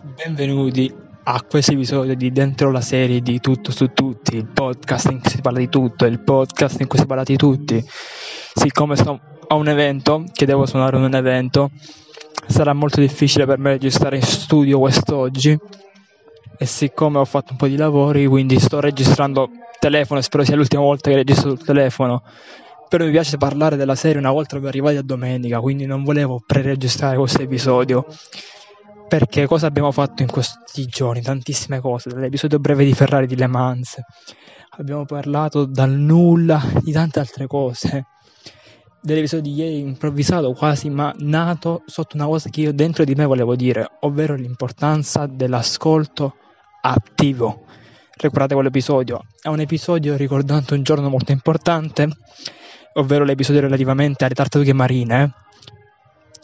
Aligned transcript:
Benvenuti 0.00 0.94
a 1.24 1.42
questo 1.42 1.72
episodio 1.72 2.14
di 2.14 2.30
Dentro 2.30 2.70
la 2.70 2.80
serie 2.80 3.20
di 3.20 3.40
Tutto 3.40 3.72
su 3.72 3.92
Tutti, 3.92 4.36
il 4.36 4.46
podcast 4.46 5.10
in 5.10 5.18
cui 5.20 5.28
si 5.28 5.40
parla 5.40 5.58
di 5.58 5.68
tutto, 5.68 6.04
il 6.04 6.20
podcast 6.20 6.78
in 6.80 6.86
cui 6.86 7.00
si 7.00 7.06
parla 7.06 7.24
di 7.24 7.34
tutti. 7.34 7.84
Siccome 7.84 8.94
sto 8.94 9.18
a 9.48 9.54
un 9.56 9.66
evento, 9.66 10.24
che 10.32 10.46
devo 10.46 10.66
suonare 10.66 10.98
in 10.98 11.02
un 11.02 11.14
evento, 11.16 11.72
sarà 12.46 12.74
molto 12.74 13.00
difficile 13.00 13.44
per 13.44 13.58
me 13.58 13.70
registrare 13.70 14.14
in 14.14 14.22
studio 14.22 14.78
quest'oggi 14.78 15.58
e 16.56 16.64
siccome 16.64 17.18
ho 17.18 17.24
fatto 17.24 17.50
un 17.50 17.58
po' 17.58 17.66
di 17.66 17.76
lavori, 17.76 18.24
quindi 18.26 18.60
sto 18.60 18.78
registrando 18.78 19.50
telefono, 19.80 20.20
spero 20.20 20.44
sia 20.44 20.54
l'ultima 20.54 20.82
volta 20.82 21.10
che 21.10 21.16
registro 21.16 21.56
sul 21.56 21.64
telefono. 21.64 22.22
Però 22.88 23.04
mi 23.04 23.10
piace 23.10 23.36
parlare 23.36 23.74
della 23.74 23.96
serie 23.96 24.18
una 24.18 24.30
volta 24.30 24.56
per 24.58 24.68
arrivati 24.68 24.96
a 24.96 25.02
domenica, 25.02 25.58
quindi 25.58 25.86
non 25.86 26.04
volevo 26.04 26.40
pre-registrare 26.46 27.16
questo 27.16 27.42
episodio 27.42 28.06
perché 29.08 29.46
cosa 29.46 29.66
abbiamo 29.66 29.90
fatto 29.90 30.22
in 30.22 30.28
questi 30.28 30.84
giorni? 30.86 31.22
Tantissime 31.22 31.80
cose, 31.80 32.10
dall'episodio 32.10 32.58
breve 32.58 32.84
di 32.84 32.92
Ferrari 32.92 33.26
di 33.26 33.36
Le 33.36 33.46
Mans, 33.46 33.96
abbiamo 34.76 35.06
parlato 35.06 35.64
dal 35.64 35.90
nulla 35.90 36.62
di 36.82 36.92
tante 36.92 37.18
altre 37.18 37.46
cose, 37.46 38.06
dell'episodio 39.00 39.50
di 39.50 39.58
ieri 39.58 39.78
improvvisato 39.80 40.52
quasi 40.52 40.90
ma 40.90 41.14
nato 41.20 41.82
sotto 41.86 42.16
una 42.16 42.26
cosa 42.26 42.50
che 42.50 42.60
io 42.60 42.72
dentro 42.74 43.04
di 43.04 43.14
me 43.14 43.24
volevo 43.24 43.56
dire, 43.56 43.88
ovvero 44.00 44.34
l'importanza 44.34 45.26
dell'ascolto 45.26 46.34
attivo. 46.82 47.64
Recuperate 48.14 48.54
quell'episodio, 48.54 49.24
è 49.40 49.48
un 49.48 49.60
episodio 49.60 50.16
ricordando 50.16 50.74
un 50.74 50.82
giorno 50.82 51.08
molto 51.08 51.32
importante, 51.32 52.08
ovvero 52.94 53.24
l'episodio 53.24 53.62
relativamente 53.62 54.24
alle 54.24 54.34
tartarughe 54.34 54.74
marine, 54.74 55.32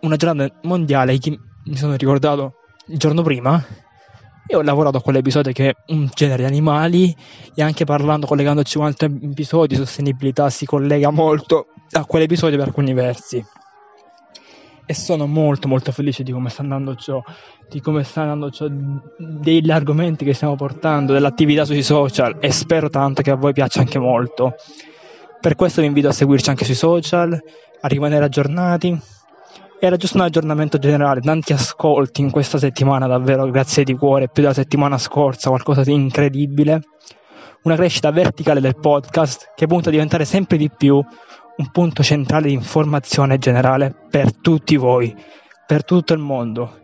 una 0.00 0.16
giornata 0.16 0.58
mondiale 0.62 1.18
mi 1.68 1.76
sono 1.76 1.96
ricordato 1.96 2.54
il 2.86 2.98
giorno 2.98 3.22
prima 3.22 3.62
e 4.46 4.56
ho 4.56 4.62
lavorato 4.62 4.96
a 4.96 5.02
quell'episodio 5.02 5.52
che 5.52 5.68
è 5.68 5.74
un 5.88 6.08
genere 6.14 6.44
di 6.44 6.48
animali 6.48 7.14
e 7.54 7.62
anche 7.62 7.84
parlando, 7.84 8.26
collegandoci 8.26 8.78
con 8.78 8.86
altri 8.86 9.18
episodi, 9.22 9.74
sostenibilità 9.74 10.48
si 10.48 10.64
collega 10.64 11.10
molto 11.10 11.66
a 11.90 12.06
quell'episodio 12.06 12.56
per 12.56 12.68
alcuni 12.68 12.94
versi. 12.94 13.44
E 14.86 14.94
sono 14.94 15.26
molto 15.26 15.68
molto 15.68 15.92
felice 15.92 16.22
di 16.22 16.32
come 16.32 16.48
sta 16.48 16.62
andando 16.62 16.94
ciò, 16.94 17.22
di 17.68 17.82
come 17.82 18.02
sta 18.04 18.22
andando 18.22 18.50
ciò, 18.50 18.66
degli 19.18 19.70
argomenti 19.70 20.24
che 20.24 20.32
stiamo 20.32 20.56
portando, 20.56 21.12
dell'attività 21.12 21.66
sui 21.66 21.82
social 21.82 22.38
e 22.40 22.50
spero 22.50 22.88
tanto 22.88 23.20
che 23.20 23.30
a 23.30 23.34
voi 23.34 23.52
piaccia 23.52 23.80
anche 23.80 23.98
molto. 23.98 24.54
Per 25.38 25.54
questo 25.56 25.82
vi 25.82 25.88
invito 25.88 26.08
a 26.08 26.12
seguirci 26.12 26.48
anche 26.48 26.64
sui 26.64 26.74
social, 26.74 27.38
a 27.80 27.86
rimanere 27.86 28.24
aggiornati 28.24 28.98
era 29.80 29.96
giusto 29.96 30.16
un 30.16 30.24
aggiornamento 30.24 30.78
generale, 30.78 31.20
tanti 31.20 31.52
ascolti 31.52 32.20
in 32.20 32.32
questa 32.32 32.58
settimana, 32.58 33.06
davvero 33.06 33.48
grazie 33.48 33.84
di 33.84 33.94
cuore, 33.94 34.28
più 34.28 34.42
della 34.42 34.54
settimana 34.54 34.98
scorsa, 34.98 35.50
qualcosa 35.50 35.82
di 35.82 35.92
incredibile. 35.92 36.82
Una 37.62 37.76
crescita 37.76 38.10
verticale 38.10 38.60
del 38.60 38.76
podcast 38.76 39.52
che 39.54 39.66
punta 39.66 39.88
a 39.88 39.92
diventare 39.92 40.24
sempre 40.24 40.56
di 40.56 40.68
più 40.70 40.96
un 40.96 41.70
punto 41.70 42.02
centrale 42.02 42.48
di 42.48 42.54
informazione 42.54 43.38
generale 43.38 43.94
per 44.10 44.34
tutti 44.36 44.76
voi, 44.76 45.14
per 45.66 45.84
tutto 45.84 46.12
il 46.12 46.18
mondo. 46.18 46.80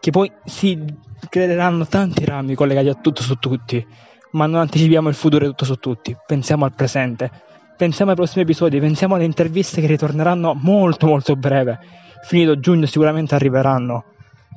Che 0.00 0.10
poi 0.10 0.30
si 0.44 0.84
creeranno 1.28 1.86
tanti 1.86 2.24
rami 2.24 2.54
collegati 2.54 2.88
a 2.88 2.94
tutto 2.94 3.22
su 3.22 3.36
tutti, 3.36 3.84
ma 4.32 4.46
non 4.46 4.60
anticipiamo 4.60 5.08
il 5.08 5.14
futuro 5.14 5.44
di 5.44 5.50
tutto 5.50 5.64
su 5.64 5.76
tutti, 5.76 6.16
pensiamo 6.26 6.64
al 6.64 6.74
presente. 6.74 7.30
Pensiamo 7.76 8.10
ai 8.10 8.16
prossimi 8.16 8.42
episodi, 8.42 8.80
pensiamo 8.80 9.14
alle 9.14 9.24
interviste 9.24 9.80
che 9.80 9.86
ritorneranno 9.86 10.54
molto 10.54 11.06
molto 11.06 11.34
breve 11.36 11.78
finito 12.22 12.58
giugno 12.58 12.86
sicuramente 12.86 13.34
arriveranno. 13.34 14.04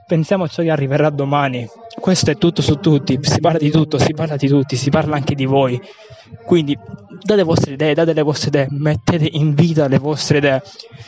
Pensiamo 0.07 0.43
a 0.43 0.47
ciò 0.47 0.61
che 0.61 0.69
arriverà 0.69 1.09
domani. 1.09 1.67
Questo 1.99 2.31
è 2.31 2.37
tutto 2.37 2.61
su 2.61 2.79
tutti, 2.79 3.17
si 3.21 3.39
parla 3.39 3.57
di 3.57 3.71
tutto, 3.71 3.97
si 3.97 4.13
parla 4.13 4.35
di 4.35 4.47
tutti, 4.47 4.75
si 4.75 4.89
parla 4.89 5.15
anche 5.15 5.33
di 5.33 5.45
voi. 5.45 5.81
Quindi 6.45 6.77
date 7.21 7.35
le 7.35 7.43
vostre 7.43 7.73
idee, 7.73 7.93
date 7.93 8.13
le 8.13 8.21
vostre 8.21 8.49
idee, 8.49 8.67
mettete 8.69 9.27
in 9.31 9.53
vita 9.55 9.87
le 9.87 9.97
vostre 9.97 10.37
idee 10.37 10.61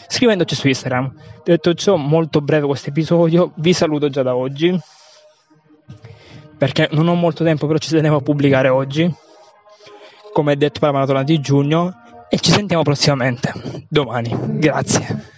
scrivendoci 0.07 0.55
su 0.55 0.67
Instagram. 0.67 1.13
Detto 1.43 1.73
ciò, 1.73 1.95
molto 1.95 2.41
breve 2.41 2.65
questo 2.65 2.89
episodio, 2.89 3.51
vi 3.55 3.73
saluto 3.73 4.09
già 4.09 4.23
da 4.23 4.35
oggi 4.35 4.79
perché 6.57 6.89
non 6.91 7.07
ho 7.07 7.13
molto 7.13 7.43
tempo, 7.43 7.67
però 7.67 7.77
ci 7.77 7.91
tenevo 7.91 8.17
a 8.17 8.21
pubblicare 8.21 8.69
oggi, 8.69 9.13
come 10.33 10.57
detto 10.57 10.79
per 10.79 10.89
la 10.89 10.95
maratona 10.95 11.23
di 11.23 11.39
giugno, 11.39 11.93
e 12.29 12.39
ci 12.39 12.51
sentiamo 12.51 12.81
prossimamente, 12.81 13.53
domani. 13.87 14.35
Grazie. 14.57 15.36